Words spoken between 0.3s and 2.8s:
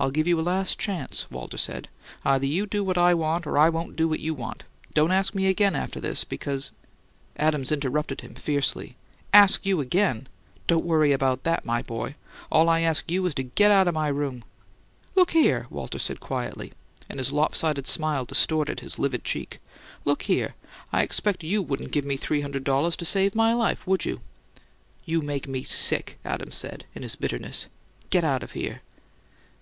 a last chance," Walter said. "Either you